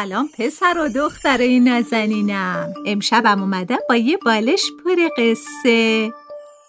سلام 0.00 0.28
پسر 0.38 0.78
و 0.78 0.88
دختر 0.88 1.58
نازنینم. 1.58 2.74
امشبم 2.86 3.40
اومدم 3.40 3.78
با 3.88 3.96
یه 3.96 4.16
بالش 4.16 4.62
پر 4.84 5.08
قصه. 5.18 6.12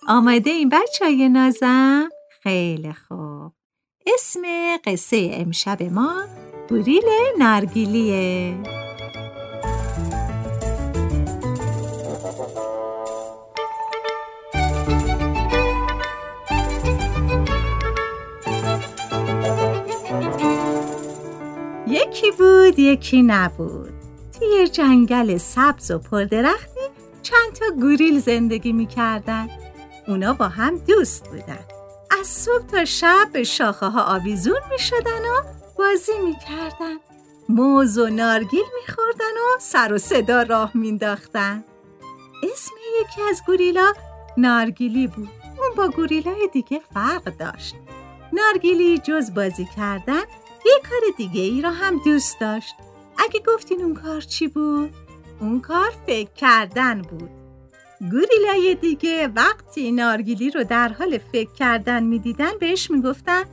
آماده 0.08 0.50
این 0.50 0.70
بچه 0.70 1.06
های 1.06 1.30
نازم؟ 1.30 2.10
خیلی 2.44 2.94
خوب. 2.94 3.52
اسم 4.08 4.42
قصه 4.86 5.30
امشب 5.34 5.84
ما 5.84 6.24
گوریل 6.70 7.04
نرگیلیه. 7.40 8.81
یکی 22.22 22.32
بود 22.32 22.80
یکی 22.80 23.22
نبود. 23.22 23.94
توی 24.40 24.68
جنگل 24.68 25.38
سبز 25.38 25.92
و 25.92 26.00
پردرختی 26.00 26.80
چند 27.22 27.54
تا 27.54 27.66
گوریل 27.76 28.20
زندگی 28.20 28.74
می‌کردن. 28.74 29.50
اونا 30.08 30.34
با 30.34 30.48
هم 30.48 30.78
دوست 30.78 31.30
بودن. 31.30 31.66
از 32.20 32.28
صبح 32.28 32.66
تا 32.66 32.86
شب 32.86 33.30
به 33.34 33.44
شاخه 33.44 33.86
ها 33.86 34.16
آویزون 34.16 34.60
می‌شدن 34.72 35.22
و 35.22 35.44
بازی 35.78 36.20
می‌کردن. 36.26 36.96
موز 37.50 37.98
و 37.98 38.10
نارگیل 38.10 38.66
میخوردن 38.82 39.34
و 39.38 39.60
سر 39.60 39.94
و 39.94 39.98
صدا 39.98 40.44
راه 40.44 40.72
مینداختن 40.74 41.64
اسم 42.44 42.72
یکی 43.02 43.22
از 43.30 43.42
گوریلا 43.48 43.94
نارگیلی 44.38 45.08
بود. 45.08 45.30
اون 45.60 45.76
با 45.78 45.88
گوریلای 45.88 46.50
دیگه 46.54 46.82
فرق 46.94 47.24
داشت. 47.38 47.76
نارگیلی 48.34 48.98
جز 48.98 49.34
بازی 49.34 49.68
کردن 49.76 50.24
یه 50.66 50.82
کار 50.90 51.02
دیگه 51.18 51.42
ای 51.42 51.62
را 51.62 51.72
هم 51.72 52.02
دوست 52.06 52.40
داشت 52.40 52.76
اگه 53.18 53.40
گفتین 53.48 53.82
اون 53.82 53.94
کار 53.94 54.22
چی 54.22 54.48
بود؟ 54.48 54.94
اون 55.40 55.62
کار 55.62 55.92
فکر 56.06 56.30
کردن 56.36 57.02
بود 57.02 57.30
گوریلای 58.12 58.76
دیگه 58.76 59.28
وقتی 59.28 59.92
نارگیلی 59.92 60.50
رو 60.52 60.64
در 60.64 60.88
حال 60.88 61.18
فکر 61.18 61.52
کردن 61.52 62.04
می‌دیدن 62.04 62.52
بهش 62.60 62.92
می‌گفتن 62.92 63.44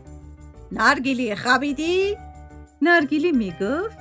نارگیلی 0.73 1.37
خوابیدی؟ 1.37 2.17
نارگیلی 2.83 3.33
می‌گفت 3.33 3.97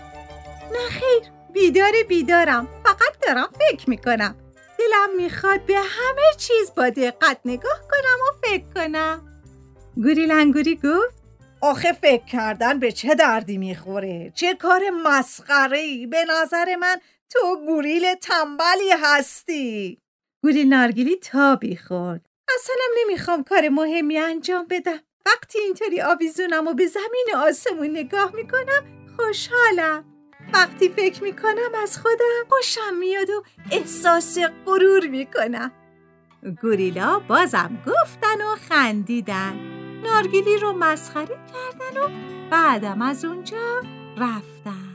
نه 0.72 0.90
خیر 0.90 1.32
بیدار 1.54 1.92
بیدارم 2.08 2.68
فقط 2.84 3.28
دارم 3.28 3.50
فکر 3.60 3.90
می‌کنم 3.90 4.36
دلم 4.80 5.16
می‌خواد 5.18 5.66
به 5.66 5.76
همه 5.76 6.34
چیز 6.38 6.72
با 6.78 6.90
دقت 6.90 7.40
نگاه 7.46 7.82
کنم 7.92 8.20
و 8.22 8.48
فکر 8.48 8.64
کنم 8.76 9.22
گوریلنگوری 9.96 10.76
گفت 10.76 11.17
آخه 11.62 11.94
فکر 11.94 12.26
کردن 12.26 12.80
به 12.80 12.92
چه 12.92 13.16
دردی 13.16 13.58
می‌خوره؟ 13.58 14.32
چه 14.36 14.56
کار 14.56 14.82
مسخره 15.04 16.08
به 16.08 16.26
نظر 16.30 16.76
من 16.76 16.96
تو 17.30 17.66
گوریل 17.66 18.14
تنبلی 18.14 18.92
هستی. 19.04 19.98
گوریل 20.44 20.68
نارگیلی 20.68 21.16
تابی 21.16 21.76
خورد. 21.76 22.22
اصلا 22.56 22.76
نمی‌خوام 23.02 23.44
کار 23.44 23.70
مهمی 23.70 24.18
انجام 24.18 24.66
بدم. 24.70 25.00
وقتی 25.26 25.60
اینطوری 25.60 26.02
آویزونم 26.02 26.68
و 26.68 26.74
به 26.74 26.88
زمین 26.88 27.28
آسمون 27.36 27.90
نگاه 27.90 28.32
می‌کنم 28.36 28.84
خوشحالم. 29.18 30.06
وقتی 30.54 30.90
فکر 30.90 31.24
می‌کنم 31.24 31.76
از 31.84 31.98
خودم 31.98 32.46
خوشم 32.50 32.96
میاد 33.00 33.30
و 33.30 33.44
احساس 33.72 34.38
غرور 34.66 35.08
می‌کنم. 35.08 35.72
گوریلا 36.62 37.20
بازم 37.20 37.84
گفتن 37.88 38.42
و 38.42 38.56
خندیدن. 38.70 39.77
نارگیلی 40.04 40.58
رو 40.58 40.74
مسخره 40.74 41.28
کردن 41.54 42.02
و 42.02 42.10
بعدم 42.52 43.02
از 43.02 43.26
اونجا 43.26 43.82
رفتن. 44.18 44.88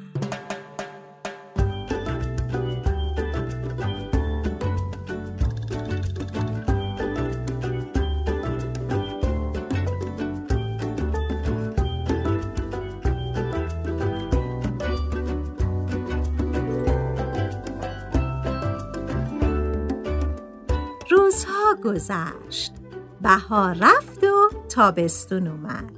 روزها 21.11 21.75
گذشت. 21.85 22.73
بهار 23.21 23.77
رفت 23.81 24.25
و 24.25 24.32
تابستون 24.73 25.47
اومد. 25.47 25.91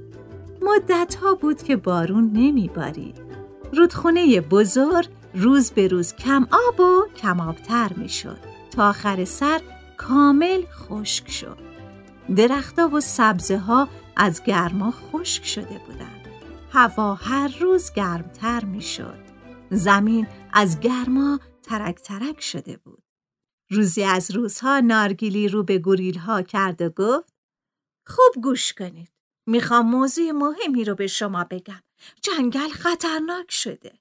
مدت 0.61 1.15
ها 1.15 1.35
بود 1.35 1.63
که 1.63 1.75
بارون 1.75 2.31
نمی 2.33 2.67
بارید 2.67 3.21
رودخونه 3.73 4.41
بزرگ 4.41 5.07
روز 5.33 5.71
به 5.71 5.87
روز 5.87 6.13
کم 6.13 6.47
آب 6.51 6.79
و 6.79 7.07
کم 7.15 7.39
آبتر 7.39 7.91
می 7.97 8.09
شد 8.09 8.37
تا 8.71 8.89
آخر 8.89 9.25
سر 9.25 9.61
کامل 9.97 10.61
خشک 10.65 11.31
شد. 11.31 11.57
درختها 12.35 12.89
و 12.89 12.99
سبزه 12.99 13.57
ها 13.57 13.87
از 14.15 14.43
گرما 14.43 14.91
خشک 14.91 15.45
شده 15.45 15.81
بودند. 15.87 16.25
هوا 16.71 17.13
هر 17.13 17.57
روز 17.59 17.93
گرمتر 17.93 18.65
می 18.65 18.81
شد 18.81 19.19
زمین 19.69 20.27
از 20.53 20.79
گرما 20.79 21.39
ترک 21.63 21.95
ترک 21.95 22.41
شده 22.41 22.77
بود. 22.77 23.03
روزی 23.69 24.03
از 24.03 24.31
روزها 24.31 24.79
نارگیلی 24.79 25.47
رو 25.47 25.63
به 25.63 25.77
گوریل 25.77 26.17
ها 26.17 26.41
کرد 26.41 26.81
و 26.81 26.89
گفت 26.89 27.34
خوب 28.07 28.43
گوش 28.43 28.73
کنید. 28.73 29.09
می‌خوام 29.47 29.89
موضوع 29.89 30.31
مهمی 30.31 30.83
رو 30.83 30.95
به 30.95 31.07
شما 31.07 31.43
بگم. 31.43 31.83
جنگل 32.21 32.69
خطرناک 32.69 33.51
شده. 33.51 33.99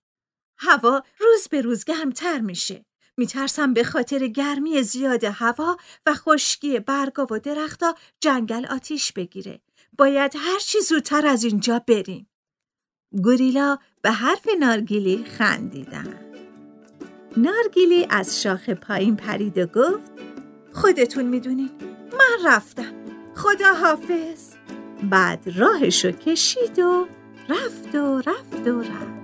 هوا 0.59 1.03
روز 1.19 1.49
به 1.49 1.61
روز 1.61 1.85
گرمتر 1.85 2.41
میشه. 2.41 2.85
میترسم 3.17 3.75
به 3.75 3.85
خاطر 3.85 4.27
گرمی 4.27 4.83
زیاد 4.83 5.25
هوا 5.25 5.77
و 6.07 6.15
خشکی 6.15 6.81
برگا 6.81 7.27
و 7.31 7.39
درختا 7.39 7.95
جنگل 8.21 8.67
آتیش 8.67 9.13
بگیره. 9.13 9.61
باید 9.99 10.33
هر 10.37 10.59
چی 10.59 10.81
زودتر 10.81 11.27
از 11.27 11.45
اینجا 11.45 11.79
بریم. 11.79 12.31
گوریلا 13.23 13.79
به 14.03 14.11
حرف 14.11 14.49
نارگیلی 14.59 15.25
خندیدن. 15.25 16.21
نارگیلی 17.37 18.07
از 18.11 18.43
شاخ 18.43 18.71
پایین 18.71 19.17
پرید 19.17 19.59
و 19.59 19.67
گفت 19.67 20.13
خودتون 20.73 21.25
می‌دونین 21.25 21.71
من 22.13 22.47
رفتم 22.47 22.95
خدا 23.37 23.75
حافظ 23.75 24.55
بعد 25.03 25.53
راهشو 25.57 26.11
کشید 26.11 26.79
و 26.79 27.07
رفت 27.49 27.95
و 27.95 28.19
رفت 28.19 28.69
و 28.69 28.81
رفت. 28.81 29.24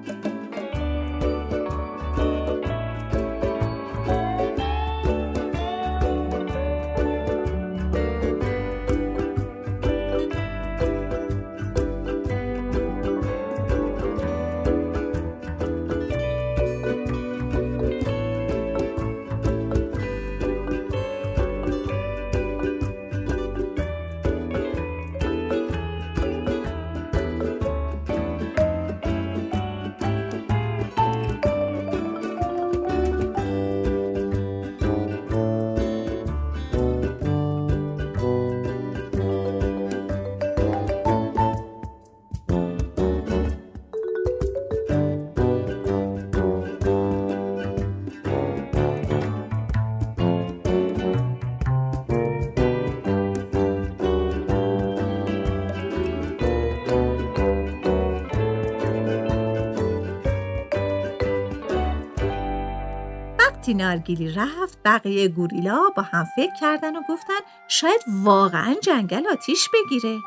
وقتی 63.70 63.82
نارگیلی 63.82 64.30
رفت 64.34 64.78
بقیه 64.84 65.28
گوریلا 65.28 65.88
با 65.96 66.02
هم 66.02 66.24
فکر 66.36 66.54
کردن 66.60 66.96
و 66.96 67.02
گفتن 67.08 67.38
شاید 67.68 68.00
واقعا 68.22 68.74
جنگل 68.82 69.26
آتیش 69.26 69.68
بگیره. 69.74 70.18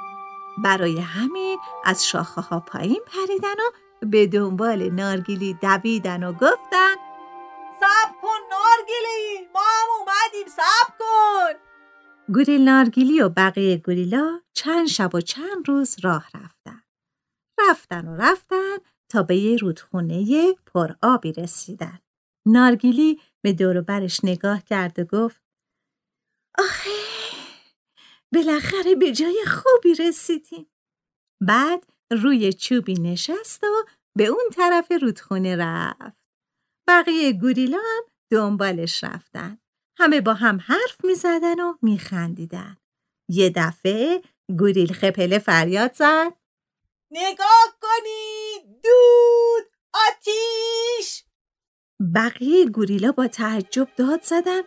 برای 0.64 1.00
همین 1.00 1.58
از 1.86 2.08
شاخه 2.08 2.42
ها 2.42 2.60
پایین 2.60 3.00
پریدن 3.08 3.56
و 3.56 4.06
به 4.06 4.28
دنبال 4.28 4.90
نارگیلی 4.90 5.54
دویدن 5.62 6.24
و 6.24 6.34
گفتن 6.34 6.96
سب 7.80 8.12
کن 8.22 8.40
نارگیلی 8.52 9.48
ما 9.54 9.60
هم 9.60 9.90
اومدیم 10.00 10.48
سب 10.48 10.98
کن! 11.00 11.60
گوریل 12.34 12.62
نارگیلی 12.62 13.22
و 13.22 13.30
بقیه 13.30 13.78
گوریلا 13.78 14.40
چند 14.54 14.88
شب 14.88 15.16
و 15.16 15.22
چند 15.22 15.68
روز 15.68 15.96
راه 16.04 16.26
رفتن. 16.36 16.84
رفتن 17.70 18.08
و 18.08 18.16
رفتن 18.16 18.78
تا 19.10 19.24
به 19.24 19.36
یه 19.36 19.58
رودخونه 19.58 20.54
پر 20.54 20.90
آبی 21.02 21.34
رسیدن. 21.34 22.00
نارگیلی 22.46 23.20
به 23.44 23.54
دور 23.54 23.82
برش 23.82 24.20
نگاه 24.24 24.64
کرد 24.64 25.00
و 25.00 25.04
گفت 25.04 25.42
آخه 26.60 26.90
بالاخره 28.34 28.96
به 28.96 29.12
جای 29.12 29.46
خوبی 29.48 29.96
رسیدیم. 29.96 30.72
بعد 31.42 31.86
روی 32.12 32.54
چوبی 32.54 32.94
نشست 32.94 33.64
و 33.64 33.86
به 34.18 34.26
اون 34.26 34.50
طرف 34.54 34.92
رودخونه 35.02 35.56
رفت. 35.56 36.18
بقیه 36.88 37.34
گوریلا 37.34 37.78
هم 37.78 38.04
دنبالش 38.32 39.04
رفتن. 39.04 39.58
همه 39.98 40.22
با 40.22 40.34
هم 40.34 40.60
حرف 40.60 41.06
می 41.06 41.16
زدن 41.16 41.60
و 41.60 41.74
می 41.82 42.00
خندیدن. 42.00 42.78
یه 43.30 43.50
دفعه 43.56 44.22
گوریل 44.60 44.94
خپله 44.94 45.40
فریاد 45.40 45.94
زد. 45.94 46.34
نگاه 47.12 47.78
کنید 47.82 48.82
دود 48.84 49.72
آتیش! 49.94 51.24
بقیه 52.16 52.66
گوریلا 52.66 53.12
با 53.12 53.28
تعجب 53.28 53.88
داد 53.98 54.22
زدن. 54.24 54.62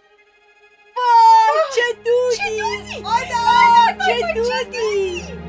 وای 0.96 1.62
چه 1.74 1.82
دودی! 2.04 3.04
آدم 3.04 3.98
چه 4.06 4.34
دودی! 4.34 5.45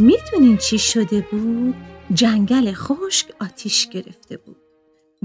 می‌دونین 0.00 0.56
چی 0.56 0.78
شده 0.78 1.20
بود؟ 1.30 1.74
جنگل 2.14 2.72
خشک 2.72 3.32
آتیش 3.40 3.88
گرفته 3.88 4.36
بود. 4.36 4.56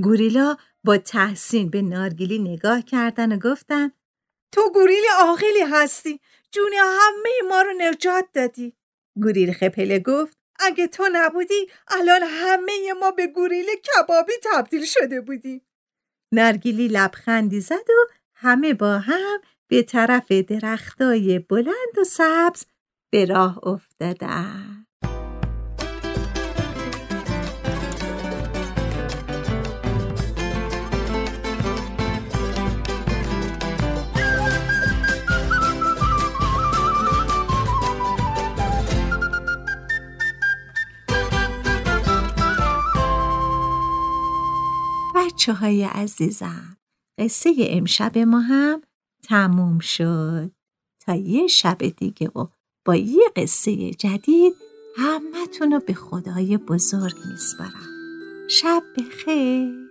گوریلا 0.04 0.58
با 0.84 0.98
تحسین 0.98 1.70
به 1.70 1.82
نارگیلی 1.82 2.40
نگاه 2.40 2.82
کردن 2.82 3.32
و 3.32 3.40
گفتن 3.40 3.92
تو 4.52 4.72
گوریل 4.74 5.04
عاقلی 5.20 5.62
هستی 5.72 6.20
جون 6.52 6.74
همه 6.74 7.50
ما 7.50 7.62
رو 7.62 7.74
نجات 7.78 8.26
دادی 8.34 8.74
گوریل 9.22 9.54
خپله 9.54 10.00
گفت 10.00 10.38
اگه 10.60 10.88
تو 10.88 11.10
نبودی 11.14 11.68
الان 11.88 12.22
همه 12.24 12.94
ما 13.00 13.12
به 13.12 13.28
گوریل 13.28 13.66
کبابی 13.66 14.34
تبدیل 14.44 14.86
شده 14.86 15.22
بودیم 15.22 15.62
نارگیلی 16.32 16.88
لبخندی 16.88 17.62
زد 17.62 17.90
و 17.90 18.14
همه 18.36 18.74
با 18.74 18.98
هم 19.00 19.42
به 19.68 19.84
طرف 19.84 20.32
درختای 20.32 21.40
بلند 21.40 21.98
و 22.02 22.04
سبز 22.04 22.66
به 23.12 23.26
راه 23.26 23.60
افتادن 23.68 24.86
بچه 45.16 45.54
های 45.54 45.84
عزیزم 45.84 46.78
قصه 47.20 47.52
امشب 47.60 48.18
ما 48.18 48.40
هم 48.40 48.82
تموم 49.24 49.80
شد. 49.80 50.52
تا 51.00 51.16
یه 51.16 51.48
شب 51.48 51.78
دیگه 51.78 52.28
و 52.28 52.48
با 52.86 52.96
یه 52.96 53.30
قصه 53.36 53.92
جدید 53.92 54.56
همتون 54.98 55.72
رو 55.72 55.80
به 55.80 55.94
خدای 55.94 56.58
بزرگ 56.58 57.16
میسپارم. 57.32 57.90
شب 58.48 58.84
بخیر. 58.98 59.86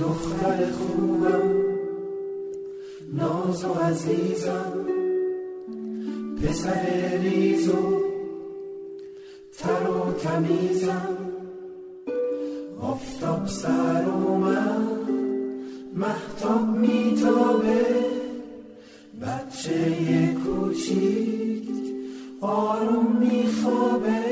دختر 0.00 0.70
خوبم 0.72 1.62
ناز 3.12 3.64
و 3.64 3.72
عزیزم. 3.72 4.91
پسر 6.42 7.18
ریز 7.22 7.68
و 7.68 8.02
تر 9.58 9.90
و 9.90 10.12
تمیزم. 10.12 11.18
آفتاب 12.80 13.46
سر 13.46 14.04
من 14.40 14.88
محتاب 15.94 16.76
میتابه. 16.76 17.86
بچه 19.22 20.34
کوچیک 20.44 21.68
آروم 22.40 23.16
میخوابه. 23.20 24.22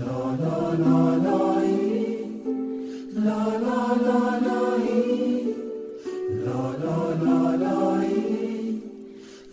لا 0.00 0.34
لا 0.42 0.72
لا 0.72 1.16
لایی 1.16 1.49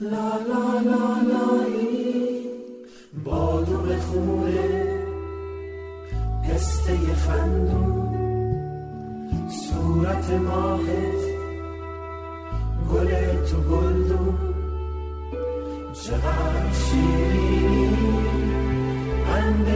لا 0.01 0.29
لا 0.47 0.79
لا 0.85 1.05
لایی 1.29 2.45
بادوم 3.25 3.95
خونه 3.99 4.83
پسته 6.43 7.15
خندون 7.15 8.07
صورت 9.49 10.29
ماهت 10.29 11.23
گل 12.91 13.09
تو 13.45 13.57
گلدون 13.61 14.37
چقدر 15.93 16.71
شیرینی 16.73 17.89
قند 19.25 19.67